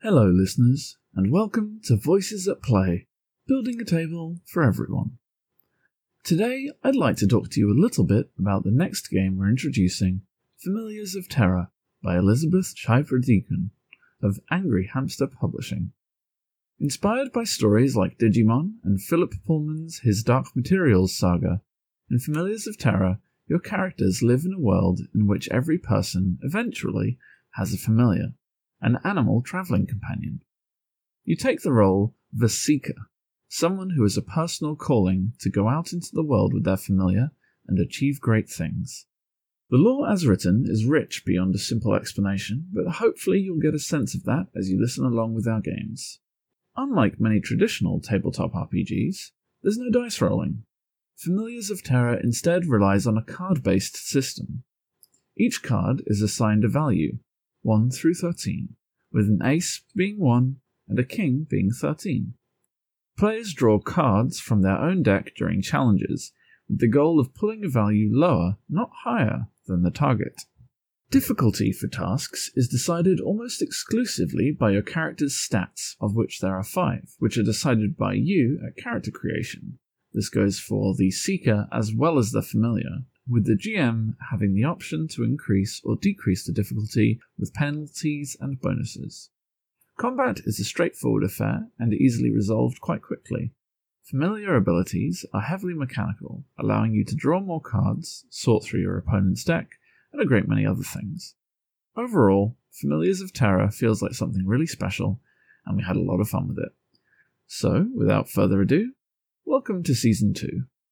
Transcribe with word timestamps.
Hello, 0.00 0.30
listeners, 0.30 0.96
and 1.16 1.32
welcome 1.32 1.80
to 1.82 1.96
Voices 1.96 2.46
at 2.46 2.62
Play, 2.62 3.08
building 3.48 3.80
a 3.80 3.84
table 3.84 4.36
for 4.46 4.62
everyone. 4.62 5.18
Today, 6.22 6.70
I'd 6.84 6.94
like 6.94 7.16
to 7.16 7.26
talk 7.26 7.50
to 7.50 7.58
you 7.58 7.72
a 7.72 7.74
little 7.74 8.04
bit 8.04 8.30
about 8.38 8.62
the 8.62 8.70
next 8.70 9.08
game 9.08 9.36
we're 9.36 9.50
introducing, 9.50 10.20
Familiars 10.62 11.16
of 11.16 11.28
Terra 11.28 11.72
by 12.00 12.16
Elizabeth 12.16 12.74
Schiefer 12.76 13.18
Deacon 13.18 13.72
of 14.22 14.38
Angry 14.52 14.88
Hamster 14.94 15.26
Publishing. 15.26 15.90
Inspired 16.78 17.32
by 17.32 17.42
stories 17.42 17.96
like 17.96 18.18
Digimon 18.18 18.74
and 18.84 19.02
Philip 19.02 19.34
Pullman's 19.48 19.98
His 20.04 20.22
Dark 20.22 20.54
Materials 20.54 21.18
saga, 21.18 21.60
in 22.08 22.20
Familiars 22.20 22.68
of 22.68 22.78
Terra, 22.78 23.18
your 23.48 23.58
characters 23.58 24.22
live 24.22 24.44
in 24.44 24.52
a 24.52 24.60
world 24.60 25.00
in 25.12 25.26
which 25.26 25.48
every 25.48 25.76
person 25.76 26.38
eventually 26.44 27.18
has 27.54 27.74
a 27.74 27.76
familiar 27.76 28.34
an 28.80 28.98
animal 29.04 29.42
traveling 29.42 29.86
companion. 29.86 30.40
You 31.24 31.36
take 31.36 31.62
the 31.62 31.72
role 31.72 32.14
of 32.34 32.42
a 32.42 32.48
seeker, 32.48 32.94
someone 33.48 33.90
who 33.90 34.02
has 34.02 34.16
a 34.16 34.22
personal 34.22 34.76
calling 34.76 35.32
to 35.40 35.50
go 35.50 35.68
out 35.68 35.92
into 35.92 36.10
the 36.12 36.22
world 36.22 36.54
with 36.54 36.64
their 36.64 36.76
familiar 36.76 37.30
and 37.66 37.78
achieve 37.78 38.20
great 38.20 38.48
things. 38.48 39.06
The 39.70 39.76
lore 39.76 40.10
as 40.10 40.26
written 40.26 40.64
is 40.66 40.86
rich 40.86 41.24
beyond 41.26 41.54
a 41.54 41.58
simple 41.58 41.94
explanation, 41.94 42.68
but 42.72 42.94
hopefully 42.94 43.40
you'll 43.40 43.60
get 43.60 43.74
a 43.74 43.78
sense 43.78 44.14
of 44.14 44.24
that 44.24 44.46
as 44.56 44.70
you 44.70 44.80
listen 44.80 45.04
along 45.04 45.34
with 45.34 45.46
our 45.46 45.60
games. 45.60 46.20
Unlike 46.76 47.20
many 47.20 47.40
traditional 47.40 48.00
tabletop 48.00 48.52
RPGs, 48.54 49.32
there's 49.62 49.76
no 49.76 49.90
dice 49.90 50.20
rolling. 50.22 50.62
Familiars 51.16 51.70
of 51.70 51.82
Terra 51.82 52.18
instead 52.22 52.66
relies 52.66 53.06
on 53.06 53.18
a 53.18 53.22
card 53.22 53.62
based 53.62 53.96
system. 53.96 54.62
Each 55.36 55.62
card 55.62 56.02
is 56.06 56.22
assigned 56.22 56.64
a 56.64 56.68
value, 56.68 57.18
1 57.68 57.90
through 57.90 58.14
13, 58.14 58.70
with 59.12 59.26
an 59.26 59.40
ace 59.44 59.82
being 59.94 60.18
1 60.18 60.56
and 60.88 60.98
a 60.98 61.04
king 61.04 61.46
being 61.50 61.70
13. 61.70 62.32
Players 63.18 63.52
draw 63.52 63.78
cards 63.78 64.40
from 64.40 64.62
their 64.62 64.78
own 64.78 65.02
deck 65.02 65.32
during 65.36 65.60
challenges, 65.60 66.32
with 66.66 66.78
the 66.78 66.88
goal 66.88 67.20
of 67.20 67.34
pulling 67.34 67.66
a 67.66 67.68
value 67.68 68.08
lower, 68.10 68.56
not 68.70 68.88
higher, 69.04 69.48
than 69.66 69.82
the 69.82 69.90
target. 69.90 70.44
Difficulty 71.10 71.70
for 71.70 71.88
tasks 71.88 72.50
is 72.54 72.68
decided 72.68 73.20
almost 73.20 73.60
exclusively 73.60 74.50
by 74.50 74.70
your 74.70 74.80
character's 74.80 75.34
stats, 75.34 75.94
of 76.00 76.14
which 76.14 76.40
there 76.40 76.56
are 76.56 76.64
five, 76.64 77.16
which 77.18 77.36
are 77.36 77.42
decided 77.42 77.98
by 77.98 78.14
you 78.14 78.58
at 78.66 78.82
character 78.82 79.10
creation. 79.10 79.78
This 80.14 80.30
goes 80.30 80.58
for 80.58 80.94
the 80.94 81.10
Seeker 81.10 81.68
as 81.70 81.92
well 81.94 82.16
as 82.16 82.30
the 82.30 82.40
Familiar, 82.40 83.04
with 83.28 83.44
the 83.44 83.56
GM 83.56 84.16
having 84.30 84.54
the 84.54 84.64
option 84.64 85.06
to 85.08 85.22
increase 85.22 85.82
or 85.84 85.96
decrease 85.96 86.44
the 86.46 86.52
difficulty 86.52 87.20
with 87.38 87.52
penalties 87.52 88.36
and 88.40 88.60
bonuses. 88.60 89.30
Combat 89.98 90.40
is 90.44 90.58
a 90.58 90.64
straightforward 90.64 91.24
affair 91.24 91.68
and 91.78 91.92
easily 91.92 92.30
resolved 92.30 92.80
quite 92.80 93.02
quickly. 93.02 93.52
Familiar 94.02 94.56
abilities 94.56 95.26
are 95.34 95.42
heavily 95.42 95.74
mechanical, 95.74 96.44
allowing 96.58 96.94
you 96.94 97.04
to 97.04 97.14
draw 97.14 97.40
more 97.40 97.60
cards, 97.60 98.24
sort 98.30 98.64
through 98.64 98.80
your 98.80 98.96
opponent's 98.96 99.44
deck, 99.44 99.72
and 100.12 100.22
a 100.22 100.26
great 100.26 100.48
many 100.48 100.64
other 100.64 100.82
things. 100.82 101.34
Overall, 101.96 102.56
Familiars 102.70 103.20
of 103.20 103.32
Terra 103.32 103.70
feels 103.70 104.00
like 104.00 104.14
something 104.14 104.46
really 104.46 104.66
special, 104.66 105.20
and 105.66 105.76
we 105.76 105.82
had 105.82 105.96
a 105.96 106.00
lot 106.02 106.20
of 106.20 106.28
fun 106.28 106.48
with 106.48 106.58
it. 106.58 106.72
So, 107.46 107.88
without 107.94 108.30
further 108.30 108.62
ado, 108.62 108.92
welcome 109.44 109.82
to 109.82 109.94
Season 109.94 110.32
2. 110.32 110.62